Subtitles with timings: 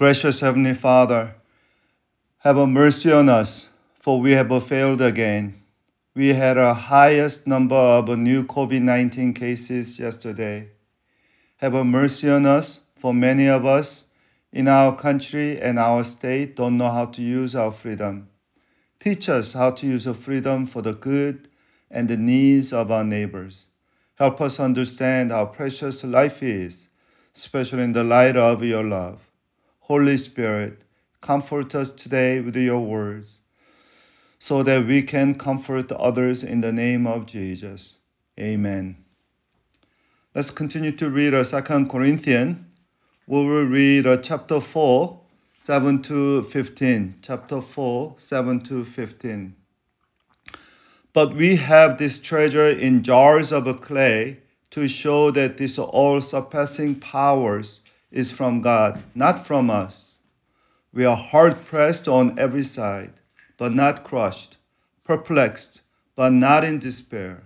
[0.00, 1.34] Gracious Heavenly Father,
[2.38, 3.68] have a mercy on us,
[3.98, 5.62] for we have failed again.
[6.14, 10.70] We had a highest number of new COVID 19 cases yesterday.
[11.58, 14.04] Have a mercy on us, for many of us
[14.50, 18.30] in our country and our state don't know how to use our freedom.
[19.00, 21.46] Teach us how to use our freedom for the good
[21.90, 23.66] and the needs of our neighbors.
[24.14, 26.88] Help us understand how precious life is,
[27.36, 29.29] especially in the light of your love.
[29.90, 30.84] Holy Spirit,
[31.20, 33.40] comfort us today with your words
[34.38, 37.96] so that we can comfort others in the name of Jesus.
[38.38, 39.04] Amen.
[40.32, 42.58] Let's continue to read uh, 2 Corinthians.
[43.26, 45.18] We will read uh, chapter 4,
[45.58, 47.16] 7 to 15.
[47.20, 49.56] Chapter 4, 7 to 15.
[51.12, 54.38] But we have this treasure in jars of clay
[54.70, 60.18] to show that this all surpassing powers is from God, not from us.
[60.92, 63.20] We are hard pressed on every side,
[63.56, 64.56] but not crushed,
[65.04, 65.82] perplexed,
[66.16, 67.44] but not in despair,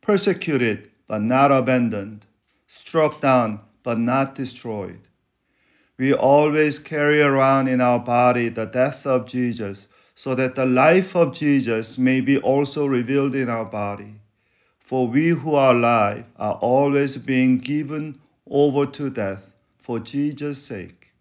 [0.00, 2.26] persecuted, but not abandoned,
[2.66, 5.00] struck down, but not destroyed.
[5.96, 11.14] We always carry around in our body the death of Jesus, so that the life
[11.16, 14.20] of Jesus may be also revealed in our body.
[14.78, 19.54] For we who are alive are always being given over to death
[19.88, 21.14] for Jesus' sake,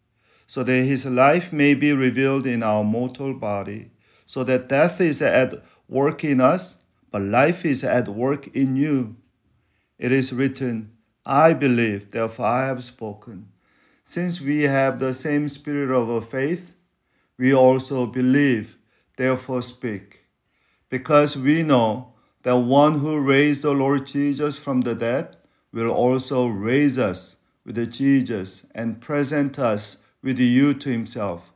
[0.45, 3.91] so that his life may be revealed in our mortal body,
[4.25, 6.77] so that death is at work in us,
[7.09, 9.15] but life is at work in you.
[9.97, 10.91] It is written,
[11.25, 13.47] I believe, therefore I have spoken.
[14.03, 16.75] Since we have the same spirit of faith,
[17.37, 18.77] we also believe,
[19.15, 20.25] therefore speak.
[20.89, 25.37] Because we know that one who raised the Lord Jesus from the dead
[25.71, 27.36] will also raise us
[27.67, 31.51] with Jesus and present us with you to himself.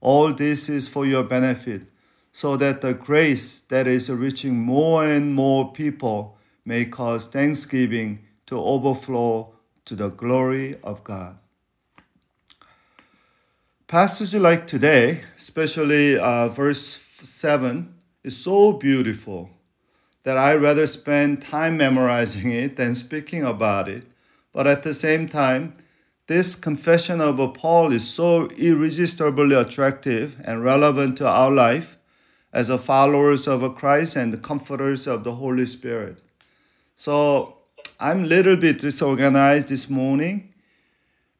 [0.00, 1.88] All this is for your benefit,
[2.30, 8.60] so that the grace that is reaching more and more people may cause thanksgiving to
[8.60, 9.54] overflow
[9.86, 11.38] to the glory of God.
[13.86, 19.50] Passage like today, especially uh, verse 7, is so beautiful
[20.24, 24.04] that I rather spend time memorizing it than speaking about it.
[24.54, 25.74] But at the same time,
[26.26, 31.98] this confession of Paul is so irresistibly attractive and relevant to our life
[32.50, 36.22] as a followers of Christ and the comforters of the Holy Spirit.
[36.96, 37.58] So
[38.00, 40.54] I'm a little bit disorganized this morning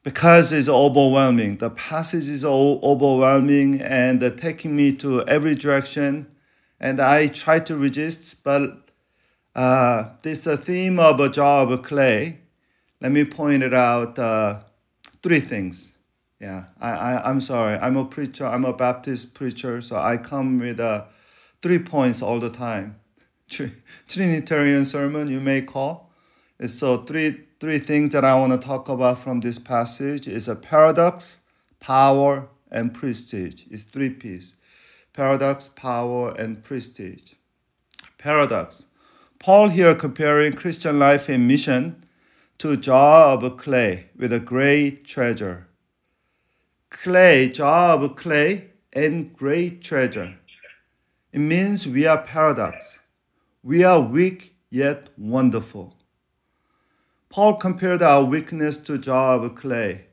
[0.02, 1.58] because it's overwhelming.
[1.58, 6.26] The passage is overwhelming and taking me to every direction.
[6.80, 8.90] And I try to resist, but
[9.54, 12.40] uh, this a theme of a jar of clay
[13.04, 14.60] let me point it out uh,
[15.22, 15.98] three things.
[16.40, 17.76] Yeah, I, I, I'm sorry.
[17.76, 18.46] I'm a preacher.
[18.46, 21.04] I'm a Baptist preacher, so I come with uh,
[21.60, 22.98] three points all the time.
[24.08, 26.10] Trinitarian sermon, you may call.
[26.64, 30.56] So three three things that I want to talk about from this passage is a
[30.56, 31.40] paradox,
[31.80, 33.64] power, and prestige.
[33.70, 34.54] It's three P's.
[35.12, 37.34] Paradox, power, and prestige.
[38.16, 38.86] Paradox.
[39.38, 42.03] Paul here comparing Christian life and mission
[42.64, 45.68] to jar of clay with a great treasure.
[46.88, 50.38] Clay, jar of clay, and great treasure.
[51.30, 53.00] It means we are paradox.
[53.62, 55.94] We are weak yet wonderful.
[57.28, 60.06] Paul compared our weakness to jar of clay.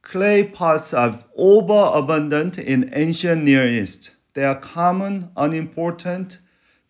[0.00, 4.12] Clay pots are overabundant in ancient Near East.
[4.34, 6.38] They are common, unimportant,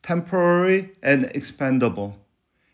[0.02, 2.21] temporary, and expendable.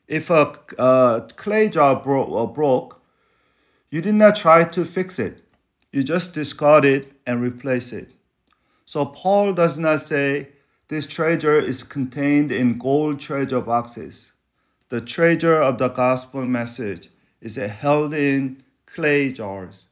[0.09, 3.01] If a, a clay jar bro- uh, broke,
[3.91, 5.45] you did not try to fix it.
[5.93, 8.13] You just discard it and replace it.
[8.85, 10.49] So Paul does not say
[10.89, 14.33] this treasure is contained in gold treasure boxes.
[14.89, 17.11] The treasure of the gospel message
[17.43, 19.85] is held in clay jars.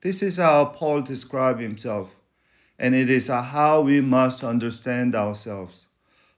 [0.00, 2.16] This is how Paul describes himself,
[2.78, 5.86] and it is how we must understand ourselves.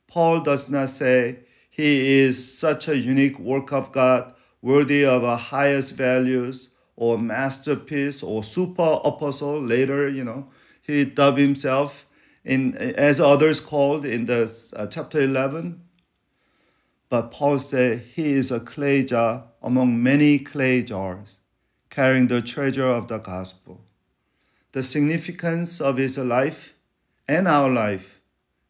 [0.09, 1.41] Paul does not say
[1.77, 4.33] he is such a unique work of God,
[4.63, 9.61] worthy of our highest values, or masterpiece, or super apostle.
[9.61, 10.49] Later, you know,
[10.81, 12.07] he dubbed himself
[12.43, 15.83] in as others called in the uh, chapter eleven.
[17.11, 21.39] But Paul said he is a clay jar among many clay jars,
[21.91, 23.85] carrying the treasure of the gospel.
[24.73, 26.75] The significance of his life
[27.29, 28.23] and our life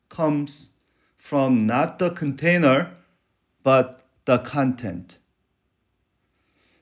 [0.09, 0.71] comes
[1.17, 2.96] from not the container,
[3.67, 5.19] but the content.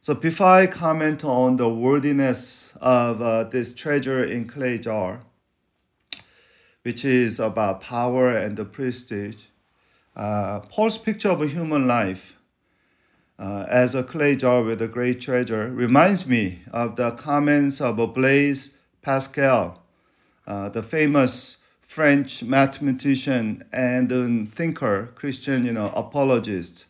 [0.02, 5.22] So before I comment on the worthiness of uh, this treasure in clay jar,
[6.82, 9.44] which is about power and the prestige,
[10.14, 12.38] uh, Paul's picture of a human life
[13.38, 17.96] uh, as a clay jar with a great treasure reminds me of the comments of
[18.12, 19.82] Blaise Pascal,
[20.46, 26.86] uh, the famous French mathematician and thinker, Christian, you know, apologist.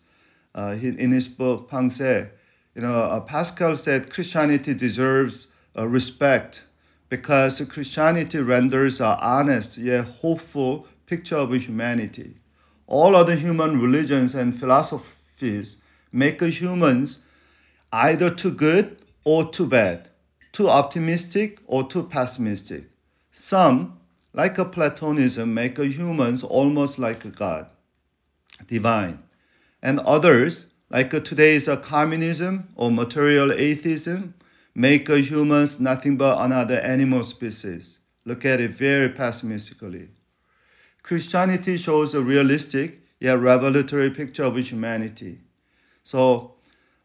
[0.55, 2.31] Uh, he, in his book Pensées,
[2.75, 6.64] you know, uh, Pascal said Christianity deserves uh, respect
[7.08, 12.37] because Christianity renders an honest yet hopeful picture of humanity.
[12.87, 15.76] All other human religions and philosophies
[16.12, 17.19] make humans
[17.93, 20.08] either too good or too bad,
[20.52, 22.85] too optimistic or too pessimistic.
[23.32, 23.99] Some,
[24.35, 27.67] like a Platonism, make humans almost like a God,
[28.67, 29.23] divine.
[29.81, 34.35] And others, like today's communism or material atheism,
[34.75, 38.01] make humans nothing but another animal species.
[38.25, 40.09] Look at it very pessimistically.
[41.03, 45.39] Christianity shows a realistic yet revelatory picture of humanity.
[46.03, 46.55] So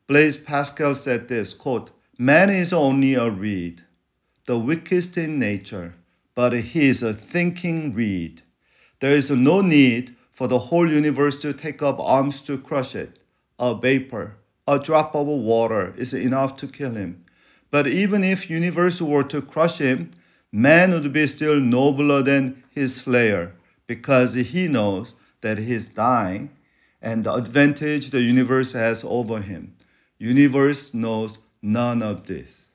[0.08, 3.84] Blaise Pascal said this quote, Man is only a reed,
[4.46, 5.96] the weakest in nature,
[6.39, 8.44] but he is a thinking reed.
[9.01, 13.19] There is no need for the whole universe to take up arms to crush it.
[13.59, 17.25] A vapor, a drop of water is enough to kill him.
[17.71, 20.12] But even if universe were to crush him,
[20.50, 23.51] man would be still nobler than his slayer
[23.85, 26.51] because he knows that he is dying
[27.01, 29.75] and the advantage the universe has over him.
[30.18, 32.69] Universe knows none of this.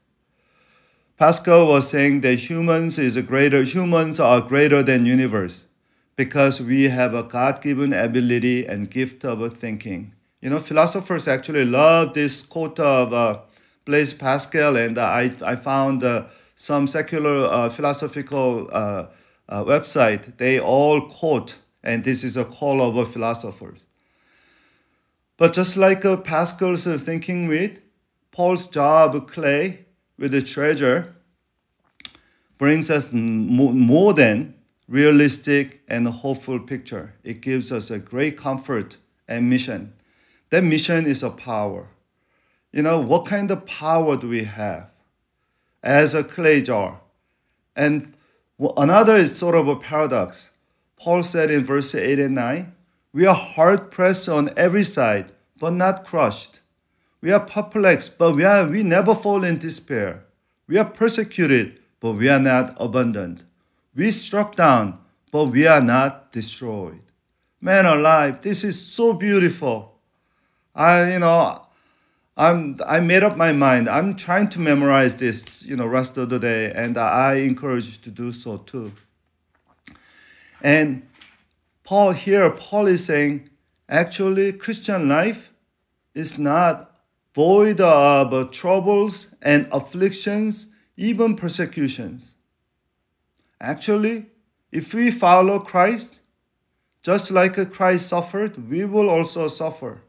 [1.16, 5.64] Pascal was saying that humans is greater humans are greater than universe
[6.16, 10.12] because we have a God-given ability and gift of thinking.
[10.40, 13.38] You know, philosophers actually love this quote of uh,
[13.84, 16.24] Blaise Pascal, and I, I found uh,
[16.56, 19.06] some secular uh, philosophical uh,
[19.48, 20.36] uh, website.
[20.38, 23.78] They all quote, and this is a call of philosophers.
[25.36, 27.78] But just like uh, Pascal's thinking with
[28.32, 29.83] Paul's job clay
[30.18, 31.14] with the treasure
[32.58, 34.54] brings us more than
[34.88, 37.14] realistic and hopeful picture.
[37.24, 38.96] It gives us a great comfort
[39.26, 39.94] and mission.
[40.50, 41.88] That mission is a power.
[42.72, 44.92] You know, what kind of power do we have
[45.82, 47.00] as a clay jar?
[47.74, 48.14] And
[48.76, 50.50] another is sort of a paradox.
[50.96, 52.72] Paul said in verse 8 and 9,
[53.12, 56.60] we are hard pressed on every side, but not crushed.
[57.24, 60.26] We are perplexed, but we, are, we never fall in despair.
[60.66, 63.44] We are persecuted, but we are not abandoned.
[63.94, 64.98] We struck down,
[65.32, 67.00] but we are not destroyed.
[67.62, 69.98] Man alive, this is so beautiful.
[70.74, 71.62] I, you know,
[72.36, 73.88] I'm I made up my mind.
[73.88, 78.02] I'm trying to memorize this, you know, rest of the day, and I encourage you
[78.02, 78.92] to do so too.
[80.60, 81.08] And
[81.84, 83.48] Paul here, Paul is saying,
[83.88, 85.54] actually, Christian life
[86.14, 86.93] is not
[87.34, 92.34] void of troubles and afflictions, even persecutions.
[93.60, 94.26] Actually,
[94.70, 96.20] if we follow Christ,
[97.02, 100.02] just like Christ suffered, we will also suffer.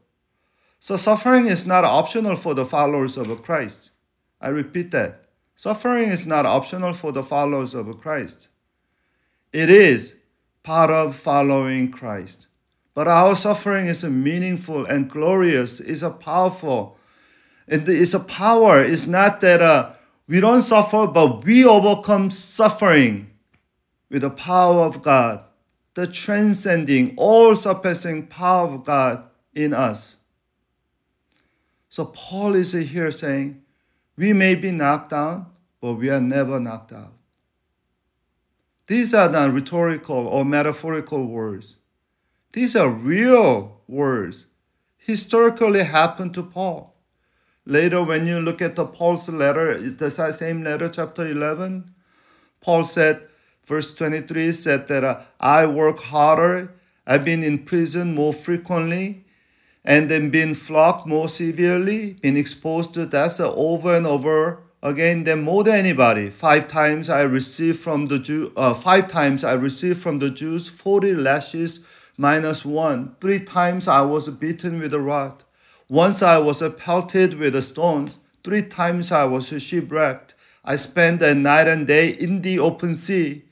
[0.80, 3.92] So, suffering is not optional for the followers of Christ.
[4.40, 5.26] I repeat that.
[5.56, 8.50] Suffering is not optional for the followers of Christ.
[9.52, 10.16] It is
[10.64, 12.48] part of following Christ.
[12.94, 16.12] But our suffering is meaningful and glorious, is a
[17.70, 17.94] powerful.
[17.94, 18.84] It's a power.
[18.84, 19.94] It's not that uh,
[20.28, 23.32] we don't suffer, but we overcome suffering
[24.10, 25.44] with the power of God,
[25.94, 30.18] the transcending, all surpassing power of God in us.
[31.90, 33.62] So Paul is here saying,
[34.18, 35.48] we may be knocked down,
[35.82, 37.14] but we are never knocked out.
[38.88, 41.78] These are not rhetorical or metaphorical words.
[42.54, 44.46] These are real words,
[44.98, 46.95] historically happened to Paul.
[47.66, 51.94] Later, when you look at the Paul's letter, the same letter, chapter 11,
[52.62, 53.22] Paul said,
[53.66, 56.74] verse 23 said that uh, I work harder,
[57.08, 59.26] I've been in prison more frequently,
[59.84, 65.42] and then been flogged more severely, been exposed to death over and over again than
[65.42, 66.30] more than anybody.
[66.30, 70.70] Five times I received from the Jew, uh, five times I received from the Jews
[70.70, 71.80] 40 lashes
[72.18, 73.16] minus one.
[73.20, 75.44] Three times I was beaten with a rod.
[75.90, 78.18] Once I was pelted with stones.
[78.44, 80.34] Three times I was shipwrecked.
[80.64, 83.44] I spent a night and day in the open sea.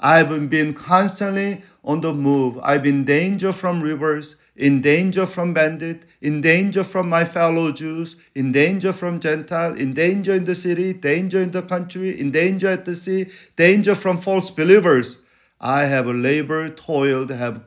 [0.00, 2.58] I've been constantly on the move.
[2.62, 7.70] I've been in danger from rivers, in danger from bandits, in danger from my fellow
[7.72, 12.30] Jews, in danger from Gentiles, in danger in the city, danger in the country, in
[12.30, 15.18] danger at the sea, danger from false believers.
[15.60, 17.64] I have labored, toiled, have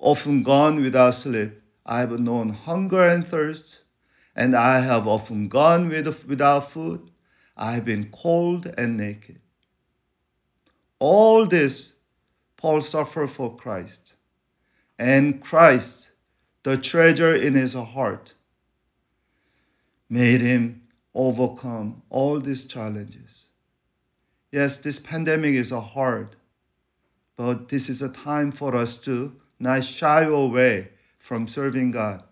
[0.00, 1.60] often gone without sleep.
[1.86, 3.84] I have known hunger and thirst,
[4.34, 7.10] and I have often gone with, without food.
[7.56, 9.40] I have been cold and naked.
[10.98, 11.92] All this
[12.56, 14.14] Paul suffered for Christ.
[14.98, 16.10] And Christ,
[16.64, 18.34] the treasure in his heart,
[20.08, 20.82] made him
[21.14, 23.46] overcome all these challenges.
[24.50, 26.36] Yes, this pandemic is hard,
[27.36, 30.90] but this is a time for us to not shy away
[31.26, 32.22] from serving God,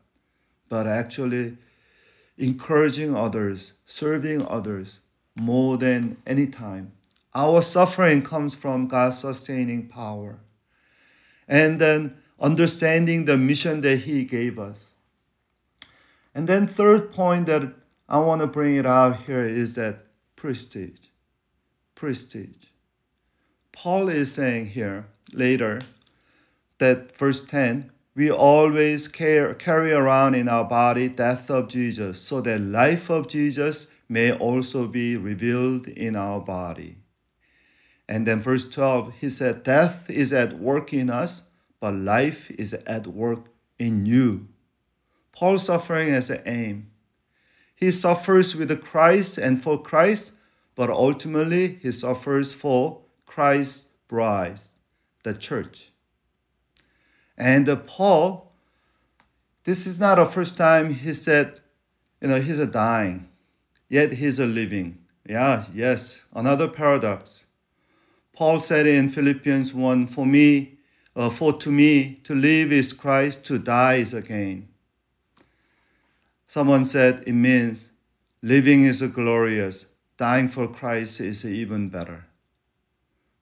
[0.68, 1.56] but actually
[2.38, 5.00] encouraging others, serving others
[5.36, 6.92] more than any time
[7.34, 10.38] our suffering comes from God's sustaining power.
[11.48, 14.92] And then understanding the mission that He gave us.
[16.34, 17.74] And then, third point that
[18.08, 21.08] I want to bring it out here is that prestige.
[21.94, 22.66] Prestige.
[23.72, 25.80] Paul is saying here later
[26.78, 32.40] that verse 10 we always care, carry around in our body death of Jesus so
[32.42, 36.98] that life of Jesus may also be revealed in our body.
[38.08, 41.42] And then verse 12, he said, Death is at work in us,
[41.80, 43.46] but life is at work
[43.78, 44.48] in you.
[45.32, 46.90] Paul's suffering has an aim.
[47.74, 50.32] He suffers with Christ and for Christ,
[50.76, 54.60] but ultimately he suffers for Christ's bride,
[55.24, 55.93] the church.
[57.36, 58.52] And Paul,
[59.64, 61.60] this is not the first time he said,
[62.20, 63.28] you know, he's a dying,
[63.88, 64.98] yet he's a living.
[65.26, 67.46] Yeah, yes, another paradox.
[68.34, 70.78] Paul said in Philippians 1 For me,
[71.16, 74.68] uh, for to me, to live is Christ, to die is gain.
[76.46, 77.90] Someone said it means
[78.42, 79.86] living is glorious,
[80.16, 82.26] dying for Christ is even better.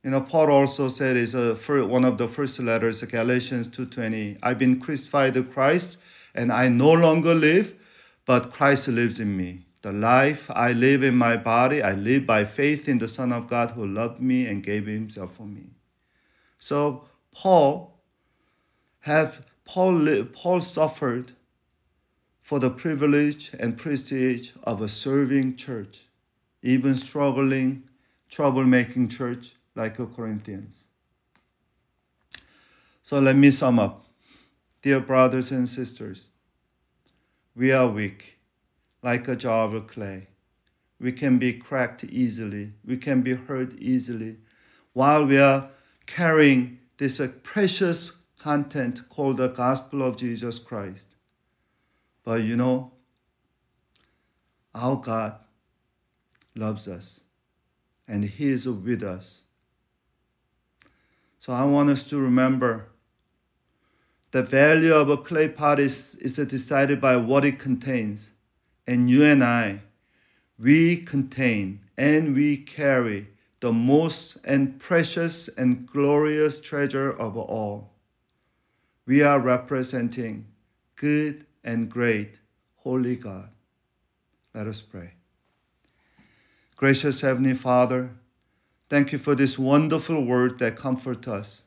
[0.02, 4.38] You know, Paul also said is uh, a, one of the first letters, Galatians 2.20,
[4.42, 5.96] I've been crucified to Christ,
[6.34, 7.78] and I no longer live,
[8.26, 9.66] but Christ lives in me.
[9.82, 13.48] The life I live in my body, I live by faith in the Son of
[13.48, 15.70] God who loved me and gave himself for me.
[16.58, 18.00] So Paul
[19.00, 21.32] have Paul, Paul suffered
[22.40, 26.06] for the privilege and prestige of a serving church,
[26.62, 27.84] even struggling,
[28.30, 30.84] troublemaking church like a Corinthians.
[33.02, 34.06] So let me sum up.
[34.82, 36.28] Dear brothers and sisters,
[37.54, 38.38] we are weak
[39.02, 40.28] like a jar of clay.
[41.00, 44.36] We can be cracked easily, we can be hurt easily
[44.92, 45.70] while we are
[46.06, 51.14] carrying this precious content called the gospel of Jesus Christ.
[52.24, 52.92] But you know,
[54.74, 55.36] our God
[56.54, 57.20] loves us
[58.06, 59.41] and He is with us.
[61.42, 62.86] So I want us to remember
[64.30, 68.30] the value of a clay pot is, is decided by what it contains.
[68.86, 69.80] And you and I,
[70.56, 73.26] we contain and we carry
[73.58, 77.90] the most and precious and glorious treasure of all.
[79.04, 80.46] We are representing
[80.94, 82.38] good and great,
[82.76, 83.48] holy God.
[84.54, 85.14] Let us pray.
[86.76, 88.12] Gracious Heavenly Father,
[88.92, 91.62] thank you for this wonderful word that comforts us.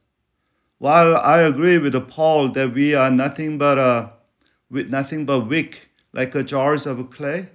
[0.77, 4.11] While I agree with Paul that we are nothing but a,
[4.69, 7.49] with nothing but weak like a jars of clay?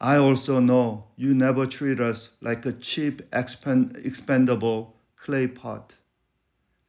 [0.00, 5.94] I also know you never treat us like a cheap, expend- expendable clay pot.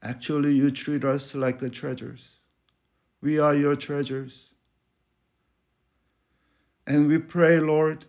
[0.02, 2.40] Actually, you treat us like a treasures.
[3.22, 4.50] We are your treasures.
[6.88, 8.08] And we pray, Lord,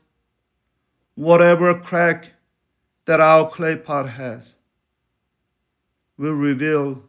[1.16, 2.32] whatever crack
[3.06, 4.56] that our clay pot has
[6.16, 7.02] will reveal